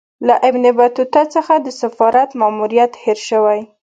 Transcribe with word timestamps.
له 0.27 0.35
ابن 0.49 0.63
بطوطه 0.77 1.23
څخه 1.35 1.53
د 1.65 1.67
سفارت 1.81 2.29
ماموریت 2.39 2.93
هېر 3.03 3.19
سوی. 3.29 3.59